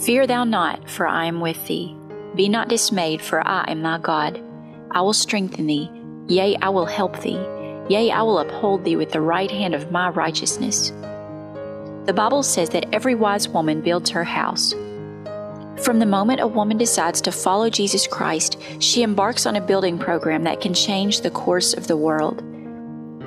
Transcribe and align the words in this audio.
Fear 0.00 0.26
thou 0.26 0.44
not, 0.44 0.88
for 0.88 1.06
I 1.06 1.26
am 1.26 1.40
with 1.40 1.66
thee. 1.66 1.94
Be 2.34 2.48
not 2.48 2.68
dismayed, 2.68 3.20
for 3.20 3.46
I 3.46 3.64
am 3.68 3.82
thy 3.82 3.98
God. 3.98 4.42
I 4.92 5.02
will 5.02 5.12
strengthen 5.12 5.66
thee, 5.66 5.90
yea, 6.26 6.56
I 6.62 6.70
will 6.70 6.86
help 6.86 7.20
thee, 7.20 7.38
yea, 7.90 8.10
I 8.10 8.22
will 8.22 8.38
uphold 8.38 8.84
thee 8.84 8.96
with 8.96 9.10
the 9.10 9.20
right 9.20 9.50
hand 9.50 9.74
of 9.74 9.92
my 9.92 10.08
righteousness. 10.08 10.90
The 12.06 12.14
Bible 12.14 12.42
says 12.42 12.70
that 12.70 12.86
every 12.94 13.14
wise 13.14 13.46
woman 13.46 13.82
builds 13.82 14.08
her 14.10 14.24
house. 14.24 14.72
From 15.84 15.98
the 15.98 16.06
moment 16.06 16.40
a 16.40 16.46
woman 16.46 16.78
decides 16.78 17.20
to 17.20 17.32
follow 17.32 17.68
Jesus 17.68 18.06
Christ, 18.06 18.56
she 18.78 19.02
embarks 19.02 19.44
on 19.44 19.56
a 19.56 19.60
building 19.60 19.98
program 19.98 20.44
that 20.44 20.62
can 20.62 20.72
change 20.72 21.20
the 21.20 21.30
course 21.30 21.74
of 21.74 21.88
the 21.88 21.96
world. 21.96 22.42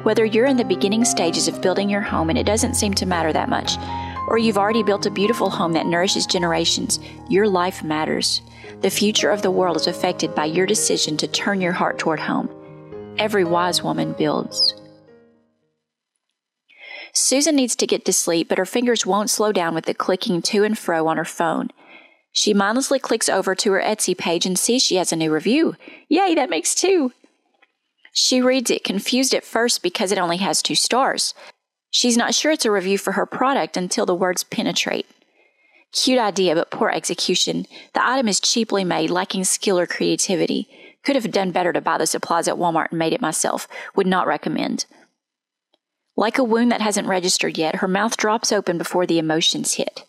Whether 0.03 0.25
you're 0.25 0.47
in 0.47 0.57
the 0.57 0.65
beginning 0.65 1.05
stages 1.05 1.47
of 1.47 1.61
building 1.61 1.89
your 1.89 2.01
home 2.01 2.29
and 2.29 2.37
it 2.37 2.47
doesn't 2.47 2.73
seem 2.73 2.95
to 2.95 3.05
matter 3.05 3.31
that 3.31 3.47
much, 3.47 3.77
or 4.27 4.37
you've 4.37 4.57
already 4.57 4.83
built 4.83 5.05
a 5.05 5.11
beautiful 5.11 5.49
home 5.49 5.73
that 5.73 5.85
nourishes 5.85 6.25
generations, 6.25 6.99
your 7.29 7.47
life 7.47 7.83
matters. 7.83 8.41
The 8.81 8.89
future 8.89 9.29
of 9.29 9.41
the 9.41 9.51
world 9.51 9.77
is 9.77 9.87
affected 9.87 10.35
by 10.35 10.45
your 10.45 10.65
decision 10.65 11.17
to 11.17 11.27
turn 11.27 11.61
your 11.61 11.71
heart 11.71 11.99
toward 11.99 12.19
home. 12.19 12.49
Every 13.17 13.43
wise 13.43 13.83
woman 13.83 14.13
builds. 14.13 14.73
Susan 17.13 17.55
needs 17.55 17.75
to 17.75 17.87
get 17.87 18.05
to 18.05 18.13
sleep, 18.13 18.49
but 18.49 18.57
her 18.57 18.65
fingers 18.65 19.05
won't 19.05 19.29
slow 19.29 19.51
down 19.51 19.75
with 19.75 19.85
the 19.85 19.93
clicking 19.93 20.41
to 20.41 20.63
and 20.63 20.77
fro 20.77 21.07
on 21.07 21.17
her 21.17 21.25
phone. 21.25 21.69
She 22.31 22.53
mindlessly 22.53 22.97
clicks 22.97 23.29
over 23.29 23.53
to 23.53 23.71
her 23.73 23.81
Etsy 23.81 24.17
page 24.17 24.47
and 24.47 24.57
sees 24.57 24.81
she 24.81 24.95
has 24.95 25.13
a 25.13 25.15
new 25.15 25.31
review. 25.31 25.75
Yay, 26.09 26.33
that 26.33 26.49
makes 26.49 26.73
two! 26.73 27.13
She 28.11 28.41
reads 28.41 28.71
it, 28.71 28.83
confused 28.83 29.33
at 29.33 29.43
first 29.43 29.83
because 29.83 30.11
it 30.11 30.17
only 30.17 30.37
has 30.37 30.61
two 30.61 30.75
stars. 30.75 31.35
She's 31.93 32.17
not 32.17 32.33
sure 32.33 32.51
it's 32.51 32.65
a 32.65 32.71
review 32.71 32.97
for 32.97 33.11
her 33.11 33.27
product 33.27 33.77
until 33.77 34.07
the 34.07 34.15
words 34.15 34.43
penetrate. 34.43 35.05
Cute 35.91 36.17
idea, 36.17 36.55
but 36.55 36.71
poor 36.71 36.89
execution. 36.89 37.67
The 37.93 38.03
item 38.03 38.27
is 38.27 38.39
cheaply 38.39 38.83
made, 38.83 39.11
lacking 39.11 39.43
skill 39.43 39.77
or 39.77 39.85
creativity. 39.85 40.67
Could 41.03 41.15
have 41.15 41.29
done 41.29 41.51
better 41.51 41.71
to 41.71 41.81
buy 41.81 41.99
the 41.99 42.07
supplies 42.07 42.47
at 42.47 42.55
Walmart 42.55 42.89
and 42.89 42.97
made 42.97 43.13
it 43.13 43.21
myself. 43.21 43.67
Would 43.95 44.07
not 44.07 44.25
recommend. 44.25 44.87
Like 46.17 46.39
a 46.39 46.43
wound 46.43 46.71
that 46.71 46.81
hasn't 46.81 47.07
registered 47.07 47.59
yet, 47.59 47.75
her 47.75 47.87
mouth 47.87 48.17
drops 48.17 48.51
open 48.51 48.79
before 48.79 49.05
the 49.05 49.19
emotions 49.19 49.75
hit. 49.75 50.03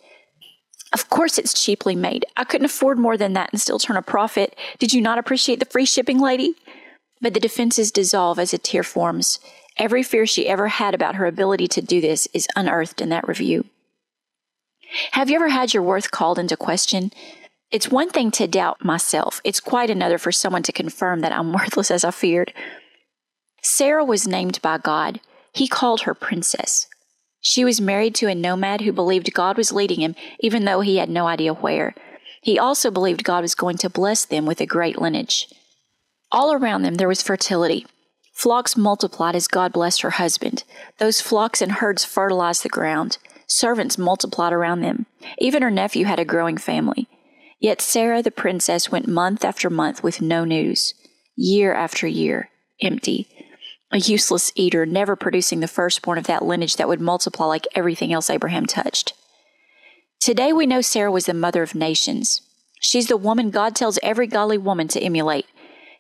Of 0.90 1.10
course 1.10 1.36
it's 1.36 1.62
cheaply 1.62 1.94
made. 1.94 2.24
I 2.34 2.44
couldn't 2.44 2.64
afford 2.64 2.98
more 2.98 3.18
than 3.18 3.34
that 3.34 3.50
and 3.52 3.60
still 3.60 3.78
turn 3.78 3.98
a 3.98 4.02
profit. 4.02 4.56
Did 4.78 4.94
you 4.94 5.02
not 5.02 5.18
appreciate 5.18 5.60
the 5.60 5.66
free 5.66 5.84
shipping, 5.84 6.18
lady? 6.18 6.54
But 7.20 7.34
the 7.34 7.40
defenses 7.40 7.92
dissolve 7.92 8.38
as 8.38 8.54
a 8.54 8.58
tear 8.58 8.82
forms. 8.82 9.38
Every 9.76 10.02
fear 10.02 10.26
she 10.26 10.48
ever 10.48 10.68
had 10.68 10.94
about 10.94 11.16
her 11.16 11.26
ability 11.26 11.66
to 11.68 11.82
do 11.82 12.00
this 12.00 12.28
is 12.32 12.46
unearthed 12.54 13.00
in 13.00 13.08
that 13.08 13.26
review. 13.26 13.64
Have 15.12 15.28
you 15.28 15.36
ever 15.36 15.48
had 15.48 15.74
your 15.74 15.82
worth 15.82 16.10
called 16.10 16.38
into 16.38 16.56
question? 16.56 17.10
It's 17.70 17.90
one 17.90 18.10
thing 18.10 18.30
to 18.32 18.46
doubt 18.46 18.84
myself, 18.84 19.40
it's 19.42 19.58
quite 19.58 19.90
another 19.90 20.18
for 20.18 20.30
someone 20.30 20.62
to 20.62 20.72
confirm 20.72 21.20
that 21.20 21.32
I'm 21.32 21.52
worthless 21.54 21.90
as 21.90 22.04
I 22.04 22.12
feared. 22.12 22.52
Sarah 23.62 24.04
was 24.04 24.28
named 24.28 24.60
by 24.62 24.78
God. 24.78 25.20
He 25.52 25.66
called 25.66 26.02
her 26.02 26.14
princess. 26.14 26.86
She 27.40 27.64
was 27.64 27.80
married 27.80 28.14
to 28.16 28.28
a 28.28 28.34
nomad 28.34 28.82
who 28.82 28.92
believed 28.92 29.34
God 29.34 29.56
was 29.56 29.72
leading 29.72 30.00
him, 30.00 30.14
even 30.40 30.64
though 30.64 30.80
he 30.80 30.96
had 30.96 31.10
no 31.10 31.26
idea 31.26 31.52
where. 31.52 31.94
He 32.40 32.58
also 32.58 32.90
believed 32.90 33.24
God 33.24 33.42
was 33.42 33.54
going 33.54 33.78
to 33.78 33.90
bless 33.90 34.24
them 34.24 34.46
with 34.46 34.60
a 34.60 34.66
great 34.66 35.00
lineage. 35.00 35.48
All 36.30 36.52
around 36.52 36.82
them 36.82 36.94
there 36.94 37.08
was 37.08 37.22
fertility. 37.22 37.86
Flocks 38.34 38.76
multiplied 38.76 39.36
as 39.36 39.48
God 39.48 39.72
blessed 39.72 40.02
her 40.02 40.10
husband. 40.10 40.64
Those 40.98 41.20
flocks 41.20 41.62
and 41.62 41.72
herds 41.72 42.04
fertilized 42.04 42.64
the 42.64 42.68
ground. 42.68 43.18
Servants 43.46 43.96
multiplied 43.96 44.52
around 44.52 44.80
them. 44.80 45.06
Even 45.38 45.62
her 45.62 45.70
nephew 45.70 46.04
had 46.04 46.18
a 46.18 46.24
growing 46.24 46.58
family. 46.58 47.08
Yet 47.60 47.80
Sarah 47.80 48.22
the 48.22 48.32
princess 48.32 48.90
went 48.90 49.06
month 49.06 49.44
after 49.44 49.70
month 49.70 50.02
with 50.02 50.20
no 50.20 50.44
news. 50.44 50.94
Year 51.36 51.72
after 51.72 52.06
year, 52.06 52.50
empty. 52.82 53.28
A 53.92 53.98
useless 53.98 54.52
eater, 54.56 54.84
never 54.84 55.14
producing 55.14 55.60
the 55.60 55.68
firstborn 55.68 56.18
of 56.18 56.26
that 56.26 56.44
lineage 56.44 56.76
that 56.76 56.88
would 56.88 57.00
multiply 57.00 57.46
like 57.46 57.68
everything 57.76 58.12
else 58.12 58.28
Abraham 58.28 58.66
touched. 58.66 59.14
Today 60.20 60.52
we 60.52 60.66
know 60.66 60.80
Sarah 60.80 61.12
was 61.12 61.26
the 61.26 61.34
mother 61.34 61.62
of 61.62 61.74
nations. 61.74 62.40
She's 62.80 63.06
the 63.06 63.16
woman 63.16 63.50
God 63.50 63.76
tells 63.76 63.98
every 64.02 64.26
godly 64.26 64.58
woman 64.58 64.88
to 64.88 65.00
emulate. 65.00 65.46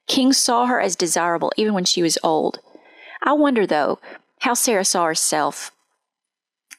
Kings 0.06 0.36
saw 0.36 0.66
her 0.66 0.80
as 0.80 0.96
desirable 0.96 1.52
even 1.56 1.74
when 1.74 1.84
she 1.84 2.02
was 2.02 2.18
old. 2.22 2.60
I 3.22 3.32
wonder, 3.32 3.66
though, 3.66 3.98
how 4.40 4.54
Sarah 4.54 4.84
saw 4.84 5.06
herself. 5.06 5.70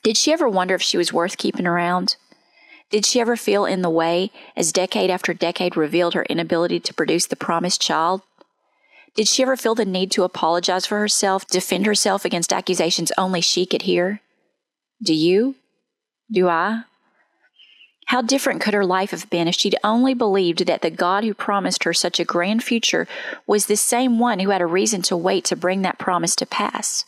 Did 0.03 0.17
she 0.17 0.31
ever 0.31 0.47
wonder 0.47 0.75
if 0.75 0.81
she 0.81 0.97
was 0.97 1.11
worth 1.11 1.37
keeping 1.37 1.65
around? 1.65 2.15
Did 2.91 3.05
she 3.05 3.19
ever 3.19 3.35
feel 3.35 3.65
in 3.65 3.81
the 3.81 3.89
way 3.89 4.31
as 4.55 4.71
decade 4.71 5.09
after 5.09 5.33
decade 5.33 5.75
revealed 5.75 6.13
her 6.13 6.23
inability 6.25 6.79
to 6.81 6.93
produce 6.93 7.25
the 7.25 7.35
promised 7.35 7.81
child? 7.81 8.21
Did 9.15 9.27
she 9.27 9.41
ever 9.41 9.57
feel 9.57 9.75
the 9.75 9.85
need 9.85 10.11
to 10.11 10.23
apologize 10.23 10.85
for 10.85 10.99
herself, 10.99 11.47
defend 11.47 11.85
herself 11.85 12.25
against 12.25 12.53
accusations 12.53 13.11
only 13.17 13.41
she 13.41 13.65
could 13.65 13.83
hear? 13.83 14.21
Do 15.01 15.13
you? 15.13 15.55
Do 16.31 16.49
I? 16.49 16.83
How 18.05 18.21
different 18.21 18.61
could 18.61 18.75
her 18.75 18.85
life 18.85 19.11
have 19.11 19.29
been 19.29 19.47
if 19.47 19.55
she'd 19.55 19.75
only 19.83 20.13
believed 20.13 20.67
that 20.67 20.81
the 20.81 20.91
God 20.91 21.23
who 21.23 21.33
promised 21.33 21.83
her 21.83 21.93
such 21.93 22.19
a 22.19 22.25
grand 22.25 22.63
future 22.63 23.07
was 23.47 23.65
the 23.65 23.75
same 23.75 24.19
one 24.19 24.39
who 24.39 24.51
had 24.51 24.61
a 24.61 24.67
reason 24.67 25.01
to 25.03 25.17
wait 25.17 25.43
to 25.45 25.55
bring 25.55 25.81
that 25.81 25.97
promise 25.97 26.35
to 26.37 26.45
pass? 26.45 27.05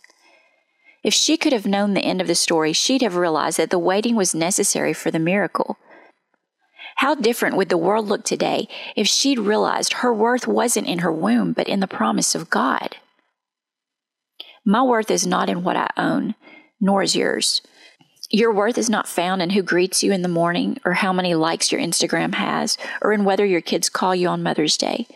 If 1.03 1.13
she 1.13 1.37
could 1.37 1.53
have 1.53 1.67
known 1.67 1.93
the 1.93 2.01
end 2.01 2.19
of 2.19 2.27
the 2.27 2.35
story, 2.35 2.73
she'd 2.73 3.03
have 3.03 3.15
realized 3.15 3.57
that 3.57 3.69
the 3.69 3.79
waiting 3.79 4.15
was 4.15 4.33
necessary 4.33 4.93
for 4.93 5.11
the 5.11 5.19
miracle. 5.19 5.77
How 6.97 7.13
different 7.13 7.55
would 7.57 7.69
the 7.69 7.77
world 7.77 8.07
look 8.07 8.25
today 8.25 8.67
if 8.95 9.07
she'd 9.07 9.37
realized 9.37 9.93
her 9.93 10.11
worth 10.11 10.47
wasn't 10.47 10.87
in 10.87 10.99
her 10.99 11.11
womb, 11.11 11.53
but 11.53 11.67
in 11.67 11.79
the 11.79 11.87
promise 11.87 12.33
of 12.33 12.49
God? 12.49 12.97
My 14.65 14.81
worth 14.81 15.11
is 15.11 15.27
not 15.27 15.47
in 15.47 15.63
what 15.63 15.77
I 15.77 15.91
own, 15.95 16.33
nor 16.81 17.03
is 17.03 17.15
yours. 17.15 17.61
Your 18.29 18.51
worth 18.51 18.77
is 18.77 18.89
not 18.89 19.07
found 19.07 19.41
in 19.41 19.51
who 19.51 19.61
greets 19.61 20.03
you 20.03 20.11
in 20.11 20.21
the 20.21 20.27
morning 20.27 20.79
or 20.83 20.93
how 20.93 21.13
many 21.13 21.33
likes 21.33 21.71
your 21.71 21.79
Instagram 21.79 22.33
has 22.33 22.77
or 23.01 23.13
in 23.13 23.23
whether 23.23 23.45
your 23.45 23.61
kids 23.61 23.89
call 23.89 24.13
you 24.13 24.27
on 24.27 24.43
Mother's 24.43 24.75
Day. 24.75 25.07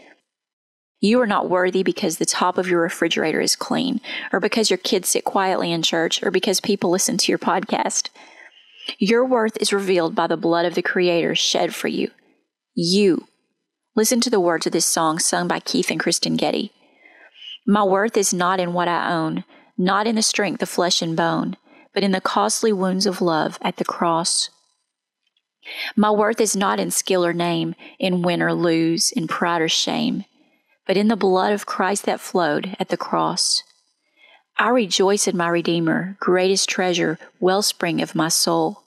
You 1.01 1.19
are 1.19 1.27
not 1.27 1.49
worthy 1.49 1.83
because 1.83 2.17
the 2.17 2.25
top 2.25 2.57
of 2.57 2.67
your 2.67 2.81
refrigerator 2.81 3.41
is 3.41 3.55
clean 3.55 3.99
or 4.31 4.39
because 4.39 4.69
your 4.69 4.77
kids 4.77 5.09
sit 5.09 5.25
quietly 5.25 5.73
in 5.73 5.81
church 5.81 6.23
or 6.23 6.31
because 6.31 6.61
people 6.61 6.89
listen 6.89 7.17
to 7.17 7.31
your 7.31 7.39
podcast. 7.39 8.09
Your 8.97 9.25
worth 9.25 9.57
is 9.57 9.73
revealed 9.73 10.15
by 10.15 10.27
the 10.27 10.37
blood 10.37 10.65
of 10.65 10.75
the 10.75 10.81
Creator 10.81 11.35
shed 11.35 11.75
for 11.75 11.89
you. 11.89 12.11
You. 12.75 13.27
Listen 13.93 14.21
to 14.21 14.29
the 14.29 14.39
words 14.39 14.65
of 14.67 14.71
this 14.71 14.85
song 14.85 15.19
sung 15.19 15.49
by 15.49 15.59
Keith 15.59 15.91
and 15.91 15.99
Kristyn 15.99 16.37
Getty. 16.37 16.71
My 17.67 17.83
worth 17.83 18.15
is 18.15 18.33
not 18.33 18.61
in 18.61 18.71
what 18.71 18.87
I 18.87 19.11
own, 19.11 19.43
not 19.77 20.07
in 20.07 20.15
the 20.15 20.21
strength 20.21 20.61
of 20.61 20.69
flesh 20.69 21.01
and 21.01 21.17
bone 21.17 21.57
but 21.93 22.03
in 22.03 22.11
the 22.11 22.21
costly 22.21 22.71
wounds 22.71 23.05
of 23.05 23.21
love 23.21 23.57
at 23.61 23.77
the 23.77 23.85
cross. 23.85 24.49
My 25.95 26.09
worth 26.09 26.41
is 26.41 26.55
not 26.55 26.79
in 26.79 26.91
skill 26.91 27.25
or 27.25 27.33
name, 27.33 27.75
in 27.99 28.21
win 28.21 28.41
or 28.41 28.53
lose, 28.53 29.11
in 29.11 29.27
pride 29.27 29.61
or 29.61 29.69
shame, 29.69 30.25
but 30.87 30.97
in 30.97 31.07
the 31.07 31.15
blood 31.15 31.53
of 31.53 31.65
Christ 31.65 32.05
that 32.05 32.19
flowed 32.19 32.75
at 32.79 32.89
the 32.89 32.97
cross. 32.97 33.63
I 34.57 34.69
rejoice 34.69 35.27
in 35.27 35.37
my 35.37 35.47
Redeemer, 35.47 36.17
greatest 36.19 36.69
treasure, 36.69 37.17
wellspring 37.39 38.01
of 38.01 38.15
my 38.15 38.27
soul. 38.27 38.83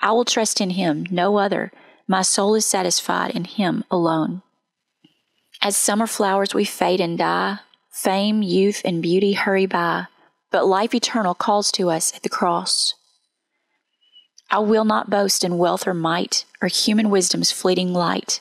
I 0.00 0.12
will 0.12 0.24
trust 0.24 0.60
in 0.60 0.70
him, 0.70 1.06
no 1.10 1.38
other. 1.38 1.72
My 2.06 2.22
soul 2.22 2.54
is 2.54 2.66
satisfied 2.66 3.30
in 3.32 3.44
him 3.44 3.84
alone. 3.90 4.42
As 5.62 5.76
summer 5.76 6.06
flowers 6.06 6.54
we 6.54 6.64
fade 6.64 7.00
and 7.00 7.18
die, 7.18 7.58
fame, 7.90 8.42
youth, 8.42 8.82
and 8.84 9.02
beauty 9.02 9.34
hurry 9.34 9.66
by 9.66 10.06
but 10.50 10.66
life 10.66 10.94
eternal 10.94 11.34
calls 11.34 11.70
to 11.72 11.90
us 11.90 12.14
at 12.14 12.22
the 12.22 12.28
cross. 12.28 12.94
I 14.50 14.58
will 14.58 14.84
not 14.84 15.10
boast 15.10 15.44
in 15.44 15.58
wealth 15.58 15.86
or 15.86 15.94
might, 15.94 16.44
or 16.60 16.68
human 16.68 17.08
wisdom's 17.08 17.52
fleeting 17.52 17.92
light, 17.92 18.40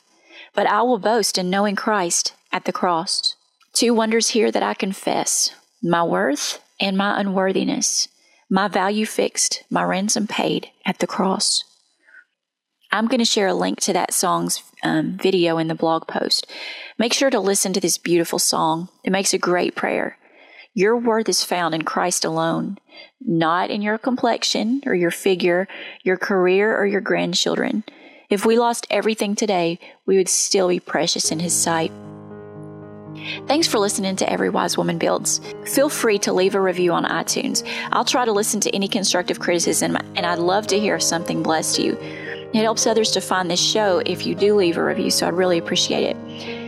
but 0.55 0.67
I 0.67 0.81
will 0.81 0.97
boast 0.99 1.37
in 1.37 1.49
knowing 1.49 1.75
Christ 1.75 2.33
at 2.51 2.65
the 2.65 2.71
cross. 2.71 3.35
Two 3.73 3.93
wonders 3.93 4.29
here 4.29 4.51
that 4.51 4.63
I 4.63 4.73
confess 4.73 5.53
my 5.81 6.03
worth 6.03 6.59
and 6.79 6.97
my 6.97 7.19
unworthiness, 7.19 8.07
my 8.49 8.67
value 8.67 9.05
fixed, 9.05 9.63
my 9.69 9.83
ransom 9.83 10.27
paid 10.27 10.69
at 10.85 10.99
the 10.99 11.07
cross. 11.07 11.63
I'm 12.91 13.07
going 13.07 13.19
to 13.19 13.25
share 13.25 13.47
a 13.47 13.53
link 13.53 13.79
to 13.81 13.93
that 13.93 14.13
song's 14.13 14.63
um, 14.83 15.17
video 15.17 15.59
in 15.59 15.67
the 15.67 15.75
blog 15.75 16.07
post. 16.07 16.47
Make 16.97 17.13
sure 17.13 17.29
to 17.29 17.39
listen 17.39 17.71
to 17.73 17.79
this 17.79 17.99
beautiful 17.99 18.39
song. 18.39 18.89
It 19.03 19.11
makes 19.11 19.33
a 19.33 19.37
great 19.37 19.75
prayer. 19.75 20.17
Your 20.75 20.95
worth 20.95 21.27
is 21.27 21.43
found 21.43 21.73
in 21.73 21.81
Christ 21.81 22.23
alone, 22.23 22.77
not 23.19 23.71
in 23.71 23.81
your 23.81 23.97
complexion 23.97 24.81
or 24.85 24.93
your 24.93 25.09
figure, 25.09 25.67
your 26.03 26.15
career 26.15 26.77
or 26.77 26.85
your 26.85 27.01
grandchildren. 27.01 27.83
If 28.29 28.45
we 28.45 28.59
lost 28.59 28.85
everything 28.91 29.35
today, 29.35 29.79
we 30.05 30.17
would 30.17 30.29
still 30.29 30.69
be 30.69 30.79
precious 30.79 31.31
in 31.31 31.39
His 31.39 31.53
sight. 31.53 31.91
Thanks 33.47 33.67
for 33.67 33.79
listening 33.79 34.15
to 34.17 34.31
Every 34.31 34.51
Wise 34.51 34.77
Woman 34.77 34.99
Builds. 34.99 35.41
Feel 35.65 35.89
free 35.89 36.19
to 36.19 36.31
leave 36.31 36.53
a 36.53 36.61
review 36.61 36.93
on 36.93 37.03
iTunes. 37.03 37.67
I'll 37.91 38.05
try 38.05 38.23
to 38.23 38.31
listen 38.31 38.59
to 38.61 38.75
any 38.75 38.87
constructive 38.87 39.39
criticism, 39.39 39.97
and 40.15 40.23
I'd 40.23 40.37
love 40.37 40.67
to 40.67 40.79
hear 40.79 40.95
if 40.95 41.03
something 41.03 41.41
blessed 41.41 41.79
you. 41.79 41.97
It 42.53 42.61
helps 42.61 42.85
others 42.85 43.09
to 43.11 43.21
find 43.21 43.49
this 43.49 43.59
show 43.59 44.03
if 44.05 44.27
you 44.27 44.35
do 44.35 44.55
leave 44.55 44.77
a 44.77 44.85
review, 44.85 45.09
so 45.09 45.27
I'd 45.27 45.33
really 45.33 45.57
appreciate 45.57 46.15
it. 46.15 46.58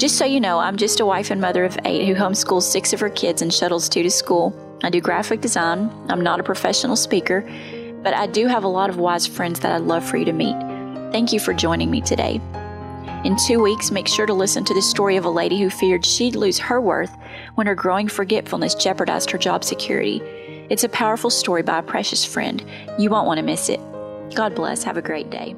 Just 0.00 0.16
so 0.16 0.24
you 0.24 0.40
know, 0.40 0.58
I'm 0.58 0.78
just 0.78 1.00
a 1.00 1.04
wife 1.04 1.30
and 1.30 1.42
mother 1.42 1.62
of 1.62 1.78
eight 1.84 2.06
who 2.06 2.14
homeschools 2.14 2.62
six 2.62 2.94
of 2.94 3.00
her 3.00 3.10
kids 3.10 3.42
and 3.42 3.52
shuttles 3.52 3.86
two 3.86 4.02
to 4.02 4.10
school. 4.10 4.56
I 4.82 4.88
do 4.88 4.98
graphic 4.98 5.42
design. 5.42 5.90
I'm 6.08 6.22
not 6.22 6.40
a 6.40 6.42
professional 6.42 6.96
speaker, 6.96 7.42
but 8.02 8.14
I 8.14 8.26
do 8.26 8.46
have 8.46 8.64
a 8.64 8.68
lot 8.68 8.88
of 8.88 8.96
wise 8.96 9.26
friends 9.26 9.60
that 9.60 9.72
I'd 9.72 9.82
love 9.82 10.02
for 10.02 10.16
you 10.16 10.24
to 10.24 10.32
meet. 10.32 10.56
Thank 11.12 11.34
you 11.34 11.38
for 11.38 11.52
joining 11.52 11.90
me 11.90 12.00
today. 12.00 12.40
In 13.26 13.36
two 13.46 13.60
weeks, 13.60 13.90
make 13.90 14.08
sure 14.08 14.24
to 14.24 14.32
listen 14.32 14.64
to 14.64 14.72
the 14.72 14.80
story 14.80 15.18
of 15.18 15.26
a 15.26 15.30
lady 15.30 15.60
who 15.60 15.68
feared 15.68 16.06
she'd 16.06 16.34
lose 16.34 16.58
her 16.58 16.80
worth 16.80 17.14
when 17.56 17.66
her 17.66 17.74
growing 17.74 18.08
forgetfulness 18.08 18.76
jeopardized 18.76 19.30
her 19.30 19.36
job 19.36 19.64
security. 19.64 20.22
It's 20.70 20.84
a 20.84 20.88
powerful 20.88 21.28
story 21.28 21.60
by 21.60 21.80
a 21.80 21.82
precious 21.82 22.24
friend. 22.24 22.64
You 22.98 23.10
won't 23.10 23.26
want 23.26 23.36
to 23.36 23.44
miss 23.44 23.68
it. 23.68 23.80
God 24.34 24.54
bless. 24.54 24.82
Have 24.82 24.96
a 24.96 25.02
great 25.02 25.28
day. 25.28 25.54